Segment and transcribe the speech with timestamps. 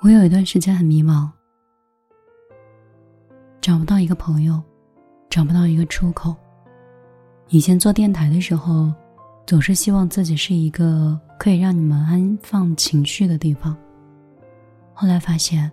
[0.00, 1.28] 我有一段时间很迷茫，
[3.60, 4.62] 找不到一个朋友，
[5.30, 6.36] 找不到一个出口。
[7.48, 8.92] 以前做电台的时候，
[9.46, 13.76] 总是希望自己是一个可以让你们安放情绪的地方。
[14.92, 15.70] 后来发现，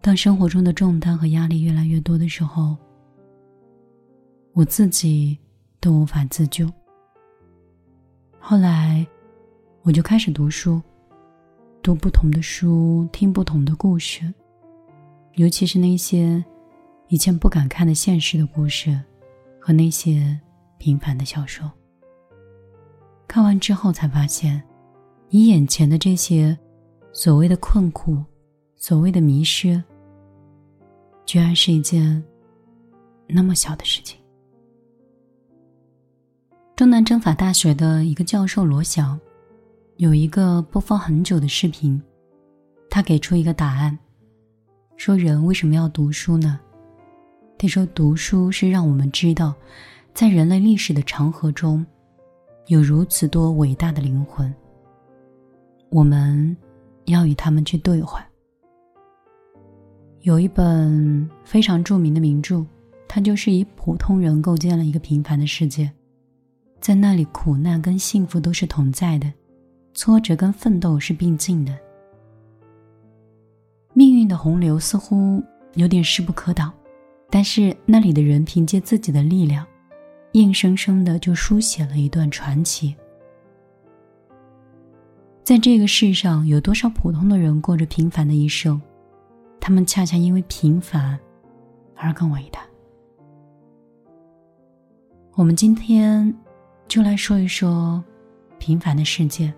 [0.00, 2.76] 当生活中的重担和压力越来越多的时候，
[4.54, 5.38] 我自己
[5.78, 6.68] 都无法自救。
[8.40, 9.06] 后来，
[9.82, 10.82] 我就开始读书。
[11.82, 14.22] 读不同的书，听不同的故事，
[15.34, 16.44] 尤其是那些
[17.08, 19.00] 以前不敢看的现实的故事，
[19.58, 20.38] 和那些
[20.76, 21.70] 平凡的小说。
[23.26, 24.62] 看完之后才发现，
[25.30, 26.56] 你眼前的这些
[27.12, 28.22] 所谓的困苦，
[28.76, 29.82] 所谓的迷失，
[31.24, 32.22] 居然是一件
[33.26, 34.18] 那么小的事情。
[36.76, 39.18] 中南政法大学的一个教授罗翔。
[39.98, 42.00] 有一个播放很久的视频，
[42.88, 43.98] 他给出一个答案，
[44.96, 46.60] 说人为什么要读书呢？
[47.58, 49.52] 他说读书是让我们知道，
[50.14, 51.84] 在人类历史的长河中，
[52.68, 54.54] 有如此多伟大的灵魂，
[55.90, 56.56] 我们
[57.06, 58.24] 要与他们去对话。
[60.20, 62.64] 有一本非常著名的名著，
[63.08, 65.90] 它就是以普通人构建了一个平凡的世界，
[66.78, 69.32] 在那里苦难跟幸福都是同在的。
[69.98, 71.76] 挫折跟奋斗是并进的，
[73.94, 75.42] 命运的洪流似乎
[75.74, 76.72] 有点势不可挡，
[77.28, 79.66] 但是那里的人凭借自己的力量，
[80.34, 82.94] 硬生生的就书写了一段传奇。
[85.42, 88.80] 在这个世上，有多少普通的人过着平凡的一生，
[89.58, 91.18] 他们恰恰因为平凡
[91.96, 92.60] 而更伟大。
[95.34, 96.32] 我们今天
[96.86, 98.00] 就来说一说
[98.60, 99.52] 平凡的世界。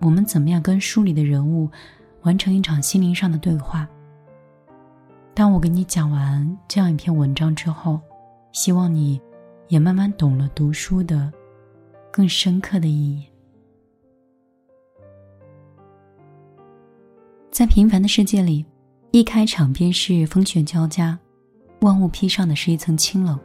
[0.00, 1.68] 我们怎么样跟书里的人物
[2.22, 3.86] 完成一场心灵上的对话？
[5.34, 8.00] 当我给你讲完这样一篇文章之后，
[8.52, 9.20] 希望你
[9.68, 11.32] 也慢慢懂了读书的
[12.10, 13.26] 更深刻的意义。
[17.50, 18.64] 在平凡的世界里，
[19.10, 21.18] 一开场便是风雪交加，
[21.80, 23.38] 万物披上的是一层清冷。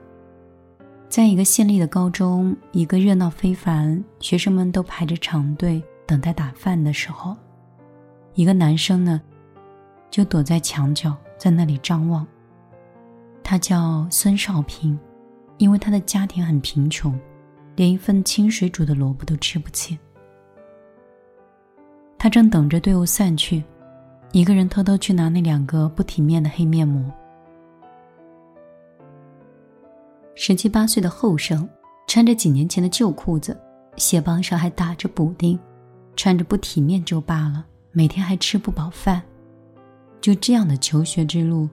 [1.10, 5.84] 在一个县立的高中，一个热闹非凡，学生们都排着长队。
[6.06, 7.36] 等待打饭的时候，
[8.34, 9.22] 一个男生呢，
[10.10, 12.26] 就躲在墙角，在那里张望。
[13.44, 14.98] 他叫孙少平，
[15.58, 17.18] 因为他的家庭很贫穷，
[17.76, 19.98] 连一份清水煮的萝卜都吃不起。
[22.18, 23.64] 他正等着队伍散去，
[24.32, 27.04] 一个人偷偷去拿那两个不体面的黑面膜。
[30.34, 31.68] 十七八岁的后生，
[32.08, 33.56] 穿着几年前的旧裤子，
[33.96, 35.58] 鞋帮上还打着补丁。
[36.16, 39.22] 穿着不体面就罢了，每天还吃不饱饭，
[40.22, 41.70] 就这样的求学之路，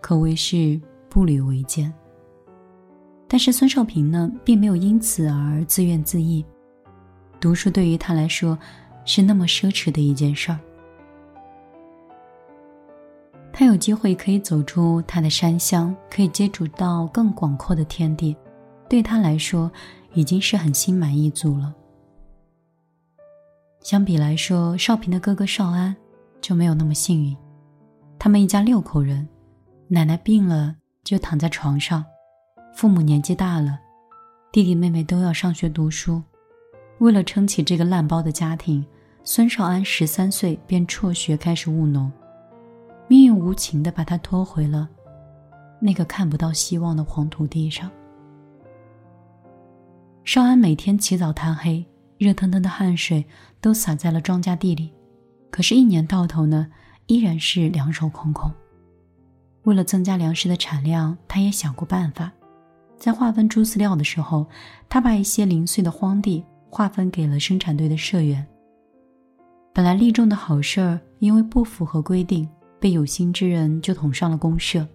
[0.00, 1.92] 可谓是步履维艰。
[3.28, 6.44] 但是孙少平呢，并没有因此而自怨自艾，
[7.40, 8.56] 读书对于他来说，
[9.04, 10.58] 是那么奢侈的一件事儿。
[13.52, 18.36] 他有机会可以走出他的山乡，可以接触到更广阔的天地，
[18.88, 19.70] 对他来说，
[20.12, 21.74] 已经是很心满意足了。
[23.86, 25.94] 相比来说，少平的哥哥少安
[26.40, 27.36] 就没有那么幸运。
[28.18, 29.28] 他们一家六口人，
[29.86, 30.74] 奶奶病了
[31.04, 32.04] 就躺在床上，
[32.74, 33.78] 父母年纪大了，
[34.50, 36.20] 弟弟妹妹都要上学读书。
[36.98, 38.84] 为了撑起这个烂包的家庭，
[39.22, 42.10] 孙少安十三岁便辍学开始务农。
[43.06, 44.88] 命运无情地把他拖回了
[45.78, 47.88] 那个看不到希望的黄土地上。
[50.24, 51.86] 少安每天起早贪黑。
[52.18, 53.24] 热腾腾的汗水
[53.60, 54.92] 都洒在了庄稼地里，
[55.50, 56.66] 可是，一年到头呢，
[57.06, 58.50] 依然是两手空空。
[59.64, 62.32] 为了增加粮食的产量，他也想过办法。
[62.96, 64.46] 在划分猪饲料的时候，
[64.88, 68.46] 他把一些零碎的荒地划分给了生产队的社员。
[69.74, 72.48] 本来立众的好事儿，因为不符合规定，
[72.80, 74.86] 被有心之人就捅上了公社。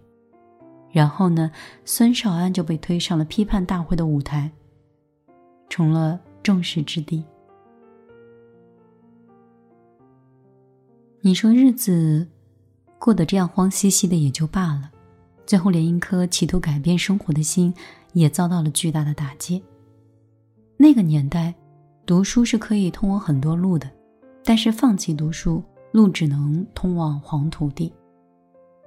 [0.89, 1.51] 然后呢，
[1.85, 4.49] 孙少安就被推上了批判大会的舞台，
[5.69, 6.19] 成了。
[6.43, 7.23] 众矢之的。
[11.21, 12.27] 你说日子
[12.97, 14.91] 过得这样慌兮兮的也就罢了，
[15.45, 17.73] 最后连一颗企图改变生活的心
[18.13, 19.63] 也遭到了巨大的打击。
[20.77, 21.53] 那个年代，
[22.07, 23.87] 读书是可以通往很多路的，
[24.43, 27.93] 但是放弃读书，路只能通往黄土地。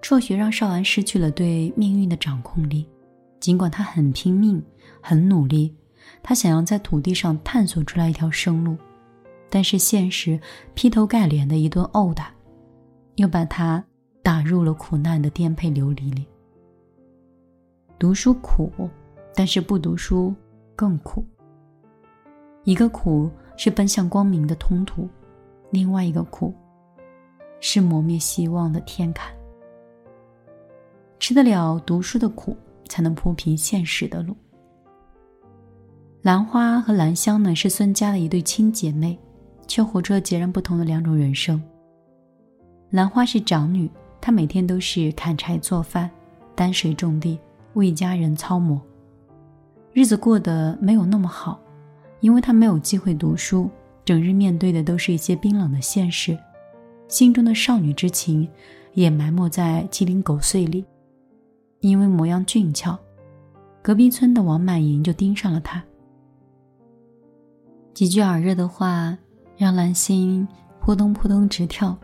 [0.02, 2.84] 辍学让少安失去了对命运的掌控力，
[3.38, 4.60] 尽管他很拼命，
[5.00, 5.72] 很努力。
[6.26, 8.78] 他想要在土地上探索出来一条生路，
[9.50, 10.40] 但是现实
[10.72, 12.32] 劈头盖脸的一顿殴打，
[13.16, 13.84] 又把他
[14.22, 16.26] 打入了苦难的颠沛流离里。
[17.98, 18.72] 读书苦，
[19.34, 20.34] 但是不读书
[20.74, 21.22] 更苦。
[22.64, 25.06] 一个苦是奔向光明的通途，
[25.70, 26.54] 另外一个苦
[27.60, 29.30] 是磨灭希望的天坎。
[31.20, 32.56] 吃得了读书的苦，
[32.88, 34.34] 才能铺平现实的路。
[36.24, 39.18] 兰花和兰香呢，是孙家的一对亲姐妹，
[39.66, 41.62] 却活出了截然不同的两种人生。
[42.88, 43.90] 兰花是长女，
[44.22, 46.10] 她每天都是砍柴做饭、
[46.54, 47.38] 担水种地。
[47.74, 48.80] 为家人操磨，
[49.92, 51.60] 日子过得没有那么好，
[52.20, 53.68] 因为她没有机会读书，
[54.02, 56.38] 整日面对的都是一些冰冷的现实，
[57.06, 58.48] 心中的少女之情
[58.94, 60.86] 也埋没在鸡零狗碎里。
[61.80, 62.98] 因为模样俊俏，
[63.82, 65.84] 隔壁村的王满银就盯上了她。
[67.94, 69.16] 几句耳热的话
[69.56, 70.46] 让兰心
[70.80, 71.96] 扑通扑通直跳，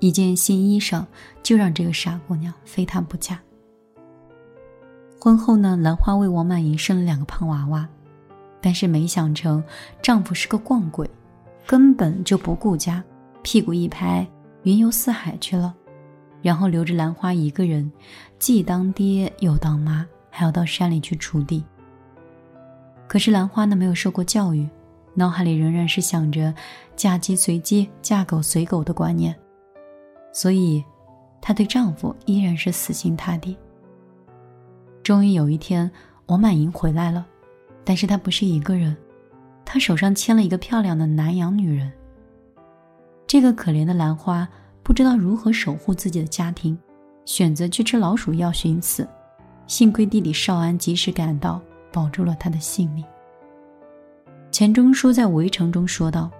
[0.00, 1.06] 一件新衣裳
[1.40, 3.40] 就让这个傻姑娘非他不嫁。
[5.20, 7.88] 婚后呢，兰花为王满银生了两个胖娃娃，
[8.60, 9.62] 但是没想成
[10.02, 11.08] 丈夫是个逛鬼，
[11.64, 13.02] 根本就不顾家，
[13.42, 14.26] 屁股一拍，
[14.64, 15.72] 云游四海去了，
[16.42, 17.90] 然后留着兰花一个人，
[18.40, 21.64] 既当爹又当妈，还要到山里去锄地。
[23.06, 24.68] 可是兰花呢，没有受过教育，
[25.18, 26.54] 脑海里仍然是想着
[26.94, 29.34] 嫁鸡随鸡，嫁狗随狗的观念，
[30.30, 30.84] 所以
[31.40, 33.56] 她对丈夫依然是死心塌地。
[35.02, 35.90] 终于有一天，
[36.26, 37.24] 王满银回来了，
[37.82, 38.94] 但是他不是一个人，
[39.64, 41.90] 他手上牵了一个漂亮的南洋女人。
[43.26, 44.46] 这个可怜的兰花
[44.82, 46.78] 不知道如何守护自己的家庭，
[47.24, 49.08] 选择去吃老鼠药寻死。
[49.66, 51.60] 幸亏弟弟少安及时赶到，
[51.90, 53.02] 保住了他的性命。
[54.56, 56.30] 钱钟书在《围城》中说道：“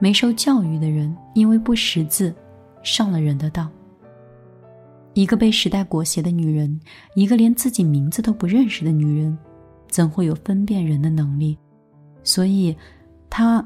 [0.00, 2.34] 没受教育的人，因为不识字，
[2.82, 3.70] 上了人的当。”
[5.14, 6.80] 一个被时代裹挟的女人，
[7.14, 9.38] 一个连自己名字都不认识的女人，
[9.88, 11.56] 怎会有分辨人的能力？
[12.24, 12.76] 所以，
[13.30, 13.64] 她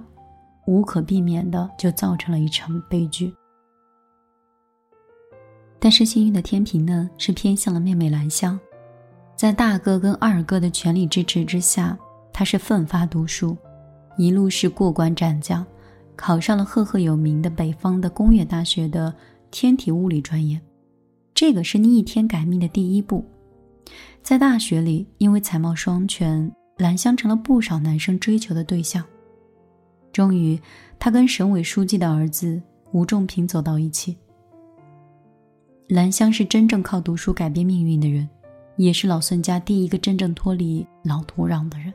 [0.66, 3.32] 无可避免的就造成了一场悲剧。
[5.78, 8.60] 但是幸运的天平呢，是偏向了妹妹兰香，
[9.34, 11.98] 在大哥跟二哥的全力支持之下，
[12.34, 13.56] 她是奋发读书，
[14.18, 15.64] 一路是过关斩将，
[16.16, 19.14] 考上了赫赫有名的北方的工业大学的
[19.50, 20.60] 天体物理专业。
[21.32, 23.24] 这个是逆天改命的第一步，
[24.20, 29.04] 在大学里，因为才貌双全，兰香成了不少男生追求的对象。
[30.12, 30.60] 终于，
[30.98, 32.60] 她跟省委书记的儿子
[32.90, 34.16] 吴仲平走到一起。
[35.86, 38.28] 兰香是真正靠读书改变命运的人，
[38.76, 41.94] 也是老孙家第一个真正脱离老土壤的人。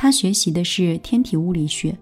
[0.00, 1.98] 他学习的是天体物理学。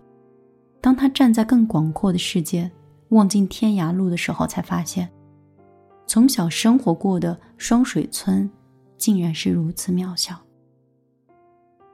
[0.82, 2.70] 当他站在更广阔的世界，
[3.08, 5.10] 望尽天涯路的时候，才发现。
[6.06, 8.48] 从小生活过的双水村，
[8.98, 10.38] 竟然是如此渺小。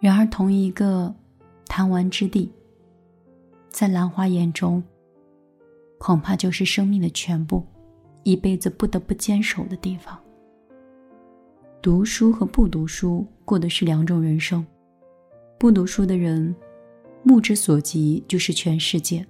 [0.01, 1.15] 然而，同一个
[1.69, 2.51] 弹丸之地，
[3.71, 4.83] 在兰花眼中，
[5.99, 7.65] 恐怕就是生命的全部，
[8.25, 10.19] 一辈子不得不坚守的地方。
[11.81, 14.67] 读书和不读书过的是两种人生。
[15.63, 16.53] 不读书的人，
[17.23, 19.25] 目之所及就是全世界；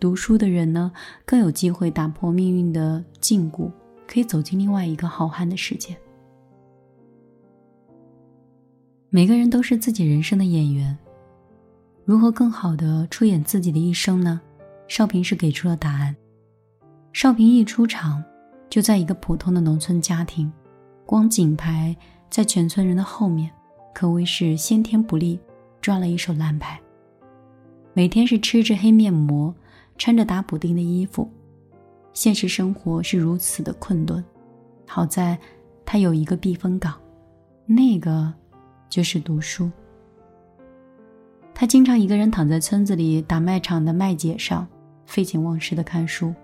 [0.00, 0.90] 读书的人呢，
[1.24, 3.70] 更有机会打破命运的禁锢。
[4.04, 5.96] 可以走进另外一个浩瀚的世界。
[9.10, 10.98] 每个人都是自己人生的演员，
[12.04, 14.40] 如何更好的出演自己的一生呢？
[14.88, 16.16] 少平是给出了答案。
[17.12, 18.20] 少平一出场，
[18.68, 20.52] 就在一个普通的农村家庭，
[21.06, 21.96] 光景牌
[22.28, 23.48] 在全村人的后面，
[23.94, 25.38] 可谓是先天不利，
[25.80, 26.80] 赚了一手烂牌。
[27.92, 29.54] 每天是吃着黑面膜，
[29.98, 31.28] 穿着打补丁的衣服。
[32.12, 34.22] 现实生活是如此的困顿，
[34.86, 35.38] 好在
[35.84, 36.94] 他有一个避风港，
[37.66, 38.32] 那个
[38.88, 39.70] 就是读书。
[41.54, 44.66] 他经常一个人躺在村子里打麦场的麦秸上，
[45.06, 46.34] 废寝忘食的看书。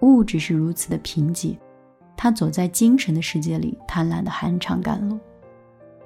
[0.00, 1.56] 物质是如此的贫瘠，
[2.16, 5.18] 他走在精神的世界里，贪婪的酣畅赶路。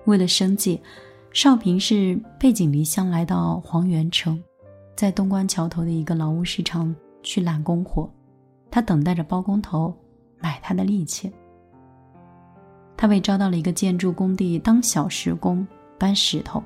[0.04, 0.80] 为了生计，
[1.34, 4.40] 少平是背井离乡来到黄原城，
[4.96, 8.08] 在东关桥头的一个劳务市场去揽工活。
[8.70, 9.92] 他等待着包工头
[10.38, 11.30] 买他的力气。
[12.96, 15.66] 他被招到了一个建筑工地当小时工
[15.98, 16.62] 搬石头，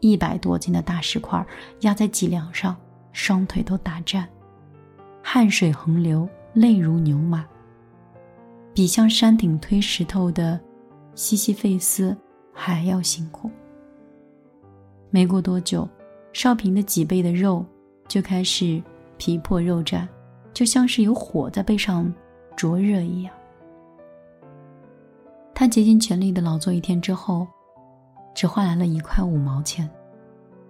[0.00, 1.46] 一百多斤的大石块
[1.80, 2.74] 压在脊梁上，
[3.12, 4.26] 双腿都打颤，
[5.22, 7.44] 汗水横流，泪如牛马，
[8.72, 10.58] 比向山顶推石头的
[11.14, 12.16] 西西弗斯
[12.54, 13.50] 还要辛苦。
[15.10, 15.88] 没过多久，
[16.32, 17.64] 少平的脊背的肉
[18.06, 18.82] 就开始
[19.16, 20.06] 皮破肉绽。
[20.54, 22.12] 就像是有火在背上
[22.56, 23.32] 灼热一样。
[25.54, 27.46] 他竭尽全力的劳作一天之后，
[28.34, 29.88] 只换来了一块五毛钱，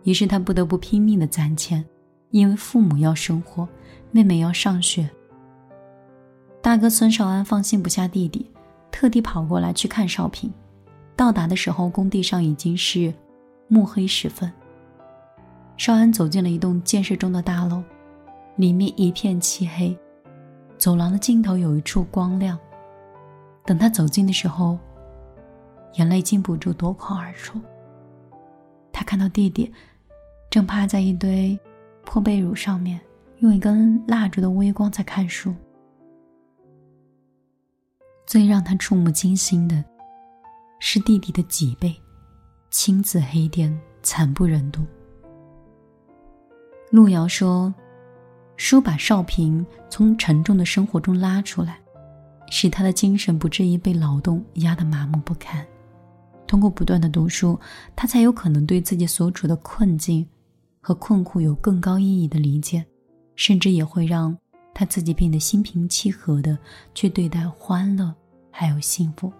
[0.02, 1.82] 于是他不得不拼命的攒钱，
[2.30, 3.66] 因为父母要生活，
[4.10, 5.08] 妹妹要上学。
[6.60, 8.50] 大哥孙少安放心不下弟弟，
[8.90, 10.52] 特地跑过来去看少平。
[11.16, 13.14] 到达的时候，工地上已经是
[13.68, 14.52] 暮黑时分。
[15.76, 17.82] 少安走进了一栋建设中的大楼，
[18.56, 19.96] 里面一片漆黑，
[20.76, 22.58] 走廊的尽头有一处光亮。
[23.64, 24.76] 等他走近的时候，
[25.94, 27.60] 眼泪禁不住夺眶而出。
[28.92, 29.72] 他看到弟弟
[30.50, 31.56] 正趴在一堆
[32.04, 32.98] 破被褥上面，
[33.38, 35.54] 用一根蜡烛的微光在看书。
[38.26, 39.84] 最让他触目惊心的，
[40.80, 41.94] 是弟弟的脊背，
[42.70, 44.84] 青紫黑店，惨不忍睹。
[46.90, 47.72] 路遥说
[48.56, 51.80] ：“书把少平从沉重的生活中拉出来，
[52.50, 55.66] 使他的精神不至于被劳动压得麻木不堪。
[56.46, 57.58] 通过不断的读书，
[57.96, 60.26] 他才有可能对自己所处的困境
[60.80, 62.84] 和困苦有更高意义的理解，
[63.34, 64.36] 甚至也会让。”
[64.74, 66.56] 他自己变得心平气和的
[66.94, 68.14] 去对待欢乐，
[68.48, 69.32] 还有幸福。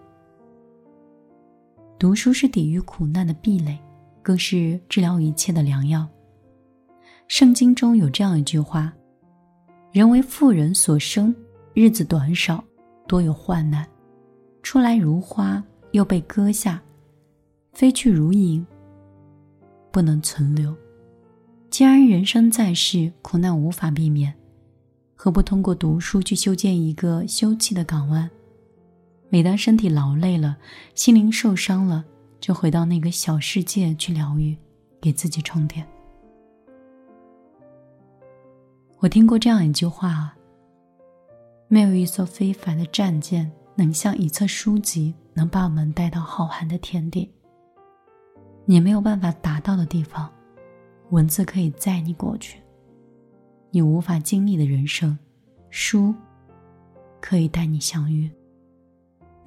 [1.99, 3.77] 读书是抵御苦难的壁垒，
[4.21, 6.07] 更是治疗一切的良药。
[7.27, 8.93] 圣经中有这样一句话
[9.91, 11.35] ：“人为富人所生，
[11.73, 12.63] 日子短少，
[13.05, 13.85] 多有患难。
[14.63, 16.79] 出来如花，又被割下；
[17.73, 18.65] 飞去如影，
[19.91, 20.73] 不能存留。”
[21.69, 24.33] 既然人生在世，苦难无法避免。
[25.15, 28.29] 何不通过读书去修建一个休憩的港湾？
[29.29, 30.57] 每当身体劳累了，
[30.95, 32.03] 心灵受伤了，
[32.39, 34.57] 就回到那个小世界去疗愈，
[34.99, 35.87] 给自己充电。
[38.97, 40.35] 我听过这样一句话啊：
[41.67, 47.31] 没有一艘非凡的战舰能像一册书籍，能把我们带到浩瀚的天地。
[48.65, 50.29] 你没有办法达到的地方，
[51.11, 52.59] 文字可以载你过去。
[53.71, 55.17] 你无法经历的人生，
[55.69, 56.13] 书
[57.21, 58.29] 可以带你相遇。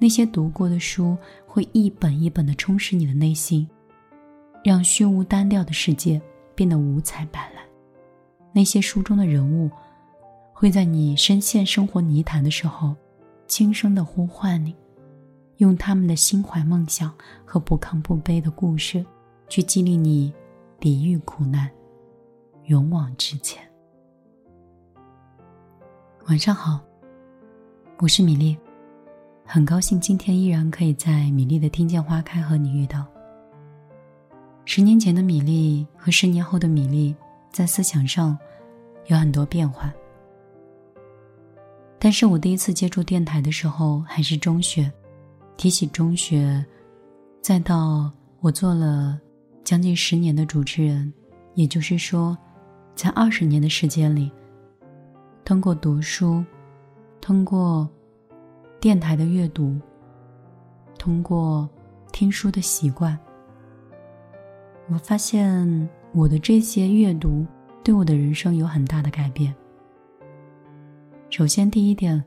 [0.03, 1.17] 那些读过的书
[1.47, 3.65] 会一本一本的充实你的内心，
[4.61, 6.21] 让虚无单调的世界
[6.53, 7.59] 变得五彩斑斓。
[8.51, 9.71] 那些书中的人物
[10.51, 12.93] 会在你深陷生活泥潭的时候，
[13.47, 14.75] 轻声的呼唤你，
[15.59, 17.09] 用他们的心怀梦想
[17.45, 19.05] 和不亢不卑的故事，
[19.47, 20.33] 去激励你
[20.81, 21.71] 抵御苦难，
[22.65, 23.63] 勇往直前。
[26.27, 26.81] 晚上好，
[27.99, 28.57] 我是米粒，
[29.45, 33.05] 很高兴今天依然可以在米粒的听见花开和你遇到。
[34.65, 37.13] 十年前的米粒和十年后的米粒
[37.51, 38.37] 在思想上
[39.07, 39.93] 有很多变化，
[41.99, 44.91] 但是我第一次接触电台的时候还是中学，
[45.57, 46.65] 提起中学，
[47.41, 48.09] 再到
[48.39, 49.19] 我做了
[49.63, 51.13] 将近十年的主持人，
[51.53, 52.35] 也就是说，
[52.95, 54.31] 在二十年的时间里。
[55.43, 56.43] 通过读书，
[57.19, 57.87] 通过
[58.83, 59.79] 电台的阅读，
[60.99, 61.69] 通过
[62.11, 63.17] 听书的习惯，
[64.89, 67.45] 我发现我的这些阅读
[67.81, 69.55] 对我的人生有很大的改变。
[71.29, 72.21] 首先，第一点，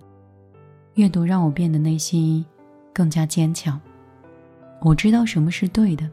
[0.95, 2.43] 阅读让我变得内心
[2.91, 3.79] 更加坚强。
[4.81, 6.09] 我知道什么是对的，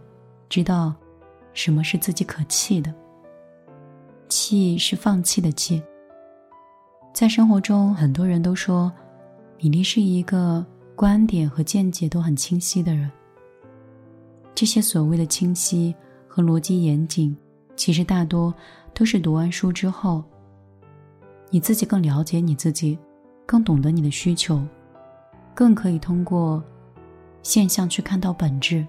[0.49, 0.93] 知道
[1.53, 2.93] 什么是自己可弃的。
[4.27, 5.81] 弃是放弃的弃。
[7.13, 8.91] 在生活中，很多人都说，
[9.63, 13.09] 米粒是一个观点和见解都很清晰的人。
[14.53, 15.95] 这些所谓的清晰
[16.27, 17.33] 和逻辑严谨，
[17.77, 18.53] 其实大多
[18.93, 20.21] 都是读完书之后，
[21.49, 22.99] 你自己更了解你自己，
[23.45, 24.61] 更懂得你的需求，
[25.55, 26.61] 更可以通过
[27.41, 28.85] 现象去看到本质。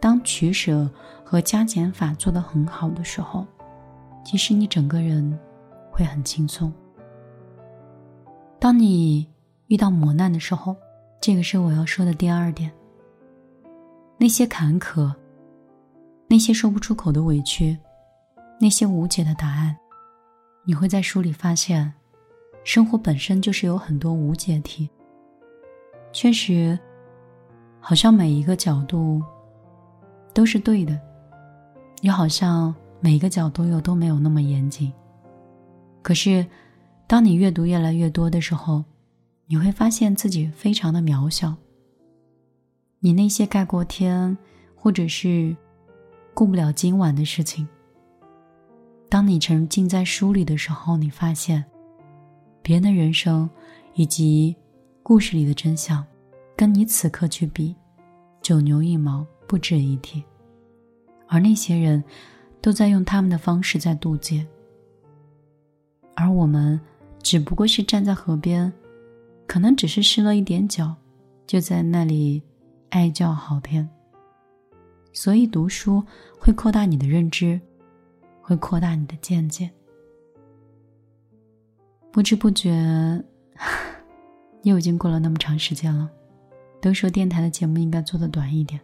[0.00, 0.90] 当取舍
[1.22, 3.46] 和加减法做得很好的时候，
[4.24, 5.38] 其实你整个人
[5.88, 6.72] 会很轻松。
[8.58, 9.28] 当你
[9.72, 10.76] 遇到磨难的时候，
[11.18, 12.70] 这个是我要说的第二点。
[14.18, 15.10] 那些坎坷，
[16.28, 17.74] 那些说不出口的委屈，
[18.60, 19.74] 那些无解的答案，
[20.66, 21.90] 你会在书里发现，
[22.64, 24.90] 生活本身就是有很多无解题。
[26.12, 26.78] 确实，
[27.80, 29.22] 好像每一个角度
[30.34, 31.00] 都是对的，
[32.02, 34.92] 又好像每一个角度又都没有那么严谨。
[36.02, 36.44] 可是。
[37.08, 38.82] 当你阅读越来越多的时候，
[39.46, 41.54] 你会发现自己非常的渺小。
[43.00, 44.36] 你那些盖过天，
[44.74, 45.56] 或者是
[46.34, 47.66] 顾不了今晚的事情。
[49.08, 51.64] 当你沉浸在书里的时候，你发现
[52.62, 53.48] 别人的人生
[53.94, 54.56] 以及
[55.02, 56.02] 故事里的真相，
[56.56, 57.74] 跟你此刻去比，
[58.40, 60.22] 九牛一毛，不值一提。
[61.26, 62.02] 而那些人，
[62.60, 64.46] 都在用他们的方式在渡劫，
[66.14, 66.80] 而我们
[67.22, 68.72] 只不过是站在河边，
[69.52, 70.96] 可能只是湿了一点脚，
[71.46, 72.42] 就在那里
[72.88, 73.86] 哀叫好天。
[75.12, 76.02] 所以读书
[76.38, 77.60] 会扩大你的认知，
[78.40, 79.70] 会扩大你的见解。
[82.10, 83.22] 不知不觉，
[84.64, 86.10] 又已经过了那么长时间了。
[86.80, 88.80] 都说电台的节目应该做的短一点，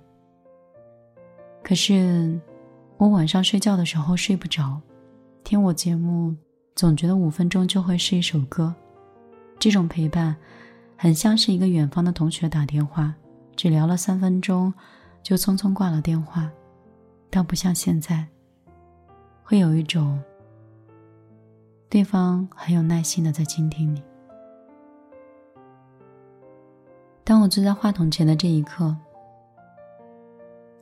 [1.64, 2.38] 可是
[2.98, 4.78] 我晚上睡觉的时候睡不着，
[5.44, 6.36] 听我节目
[6.74, 8.74] 总觉得五分钟就会是一首歌。
[9.58, 10.36] 这种陪伴，
[10.96, 13.14] 很像是一个远方的同学打电话，
[13.56, 14.72] 只聊了三分钟，
[15.22, 16.50] 就匆匆挂了电话。
[17.30, 18.26] 倒不像现在，
[19.42, 20.18] 会有一种。
[21.90, 24.02] 对方很有耐心的在倾听你。
[27.24, 28.94] 当我坐在话筒前的这一刻，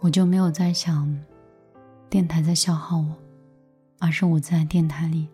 [0.01, 1.17] 我就没有在想
[2.11, 3.15] 电台在消耗我，
[4.01, 5.29] 而是我在电台里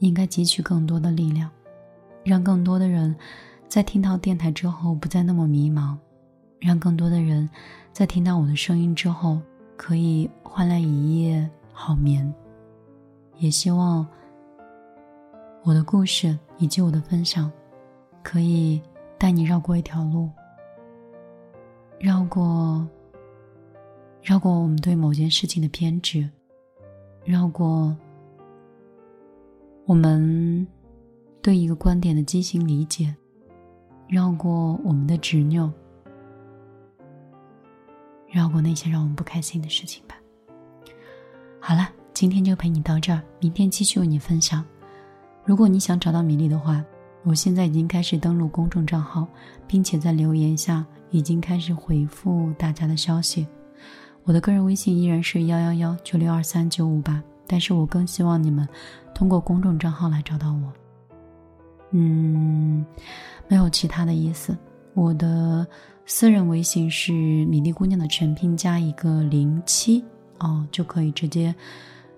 [0.00, 1.48] 应该汲取更多的力量，
[2.24, 3.14] 让更多的人
[3.68, 5.96] 在听到电台之后不再那么迷茫，
[6.58, 7.48] 让更多的人
[7.92, 9.40] 在听到我的声音之后
[9.76, 12.32] 可以换来一夜好眠。
[13.38, 14.06] 也希望。
[15.66, 17.50] 我的故事以及我的分享，
[18.22, 18.78] 可以
[19.16, 20.28] 带你绕过一条路，
[21.98, 22.86] 绕过，
[24.20, 26.28] 绕过我们对某件事情的偏执，
[27.24, 27.96] 绕过
[29.86, 30.66] 我们
[31.44, 33.14] 对一个观点的畸形理解，
[34.08, 35.70] 绕过我们的执拗，
[38.32, 40.16] 绕过那些让我们不开心的事情吧。
[41.60, 44.64] 好了，今天就陪你到这儿，明天继续为你分享。
[45.44, 46.82] 如果你想找到米粒的话，
[47.24, 49.28] 我现在已经开始登录公众账号，
[49.66, 53.46] 并且在留言下已经开始回复大家的消息。
[54.22, 58.66] 我的个人微信依然是幺幺幺九六二三九五八，但是我更希望你们
[59.14, 60.72] 通过公众账号来找到我。
[61.96, 62.84] 嗯，
[63.48, 64.56] 没有其他的意思。
[64.94, 65.66] 我的
[66.04, 70.04] 私人微信是米粒姑娘的全拼加一个零七
[70.38, 71.54] 哦，就可以直接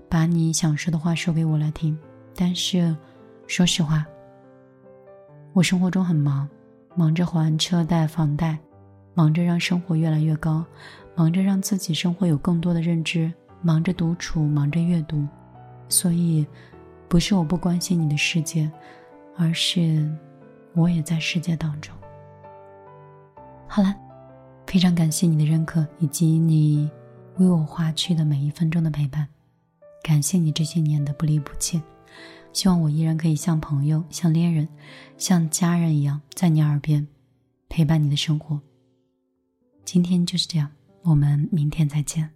[0.08, 1.96] 把你想说的话说给我来听。
[2.34, 2.94] 但是。
[3.48, 4.04] 说实话，
[5.52, 6.48] 我生活中很忙，
[6.96, 8.58] 忙着还车贷、房贷，
[9.14, 10.64] 忙着让生活越来越高，
[11.14, 15.24] 忙着让自己生活有更多的认知，忙着独处，忙着阅读，
[15.88, 16.44] 所以，
[17.08, 18.68] 不是我不关心你的世界，
[19.36, 20.10] 而是
[20.74, 21.94] 我也在世界当中。
[23.68, 23.94] 好了，
[24.66, 26.90] 非常感谢你的认可以及你
[27.38, 29.26] 为我花去的每一分钟的陪伴，
[30.02, 31.80] 感谢你这些年的不离不弃。
[32.52, 34.66] 希望我依然可以像朋友、像恋人、
[35.18, 37.06] 像家人一样，在你耳边
[37.68, 38.58] 陪伴你的生活。
[39.84, 40.70] 今天就是这样，
[41.02, 42.35] 我们明天再见。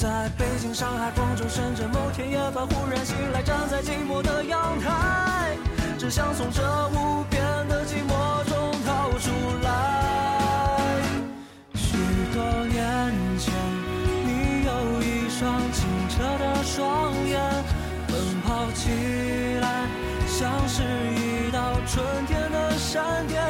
[0.00, 5.54] 在北京、上海、广州、深圳，某天夜半忽然醒来，站在寂寞的阳台，
[5.98, 9.30] 只想从这无边的寂寞中逃出
[9.62, 11.02] 来。
[11.74, 11.98] 许
[12.32, 13.52] 多年前，
[14.24, 17.38] 你有一双清澈的双眼，
[18.08, 18.88] 奔跑起
[19.60, 19.84] 来
[20.26, 20.82] 像是
[21.12, 23.44] 一道春天的闪电，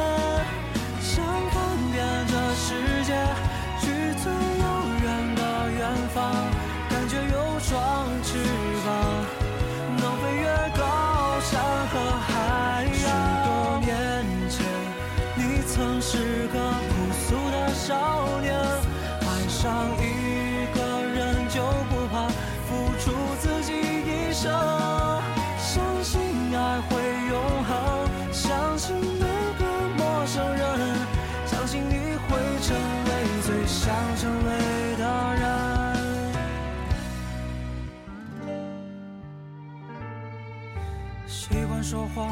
[41.31, 42.27] 习惯说谎，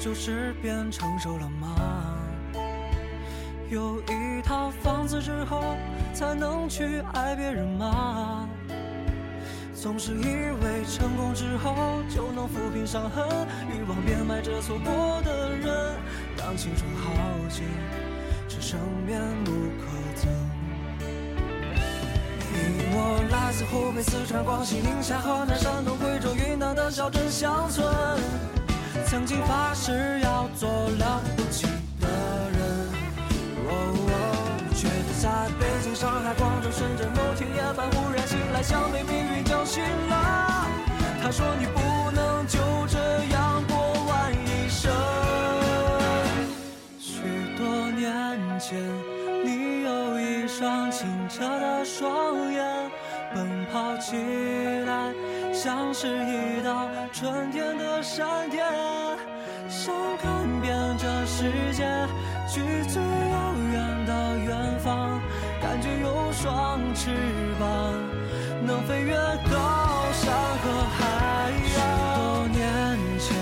[0.00, 2.16] 就是变成熟了吗？
[3.68, 5.76] 有一套房子之后，
[6.14, 8.48] 才能去爱别人吗？
[9.74, 13.28] 总是以为成功之后就能抚平伤痕，
[13.68, 15.94] 欲望变卖着错过的人，
[16.34, 17.12] 当青春耗
[17.50, 17.64] 尽，
[18.48, 19.97] 只剩面目可。
[22.92, 27.86] 我来自湖北、四川、广西、宁夏、河南、山东、贵州、云南的小镇乡村，
[29.06, 31.66] 曾经发誓要做了不起
[32.00, 32.06] 的
[32.52, 32.60] 人，
[33.66, 33.70] 哦
[34.08, 34.12] 哦，
[34.74, 34.88] 却
[35.20, 35.28] 在
[35.58, 40.66] 北京、上海、广州、深圳某天夜半忽然醒来，像被命运叫醒了。
[41.22, 42.98] 他说你不能就这
[43.32, 43.76] 样过
[44.06, 44.90] 完一生。
[46.98, 47.22] 许
[47.56, 48.78] 多年前，
[51.38, 52.90] 双清澈的双眼，
[53.32, 54.16] 奔跑起
[54.86, 55.14] 来
[55.54, 58.66] 像是一道春天的闪电，
[59.68, 61.84] 想看遍这世界，
[62.48, 65.20] 去最遥远的远方，
[65.62, 67.10] 感觉有双翅
[67.60, 67.94] 膀，
[68.66, 69.14] 能飞越
[69.48, 69.56] 高
[70.12, 70.66] 山和
[70.98, 71.78] 海洋。
[71.78, 71.80] 许
[72.18, 72.66] 多年
[73.20, 73.36] 前，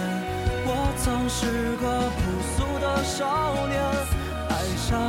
[0.66, 2.20] 我曾是个朴
[2.52, 3.80] 素的少年，
[4.50, 5.00] 爱上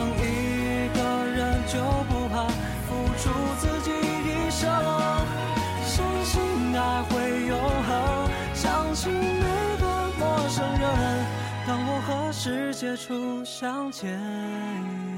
[12.48, 14.18] 世界初相见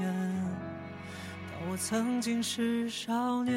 [0.02, 0.12] 当
[1.70, 3.54] 我曾经是少年。